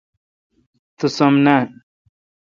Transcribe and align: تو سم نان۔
تو 0.97 1.05
سم 1.17 1.33
نان۔ 1.45 1.63